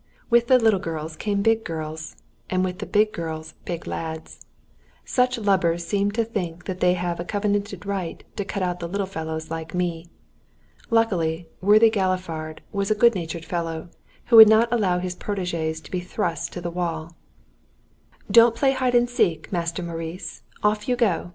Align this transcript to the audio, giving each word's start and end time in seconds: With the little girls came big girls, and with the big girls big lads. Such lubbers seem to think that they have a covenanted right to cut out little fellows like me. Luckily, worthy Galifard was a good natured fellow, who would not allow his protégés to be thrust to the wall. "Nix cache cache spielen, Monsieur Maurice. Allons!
With 0.31 0.47
the 0.47 0.57
little 0.57 0.79
girls 0.79 1.15
came 1.15 1.43
big 1.43 1.63
girls, 1.63 2.15
and 2.49 2.63
with 2.65 2.79
the 2.79 2.87
big 2.87 3.13
girls 3.13 3.53
big 3.65 3.85
lads. 3.85 4.39
Such 5.05 5.37
lubbers 5.37 5.85
seem 5.85 6.09
to 6.13 6.25
think 6.25 6.65
that 6.65 6.79
they 6.79 6.95
have 6.95 7.19
a 7.19 7.23
covenanted 7.23 7.85
right 7.85 8.23
to 8.35 8.43
cut 8.43 8.63
out 8.63 8.81
little 8.81 9.05
fellows 9.05 9.51
like 9.51 9.75
me. 9.75 10.07
Luckily, 10.89 11.49
worthy 11.61 11.91
Galifard 11.91 12.63
was 12.71 12.89
a 12.89 12.95
good 12.95 13.13
natured 13.13 13.45
fellow, 13.45 13.89
who 14.25 14.37
would 14.37 14.49
not 14.49 14.73
allow 14.73 14.97
his 14.97 15.15
protégés 15.15 15.83
to 15.83 15.91
be 15.91 15.99
thrust 15.99 16.51
to 16.53 16.61
the 16.61 16.71
wall. 16.71 17.03
"Nix 17.03 17.11
cache 18.59 18.75
cache 18.79 19.03
spielen, 19.11 19.39
Monsieur 19.51 19.83
Maurice. 19.85 20.41
Allons! 20.63 21.29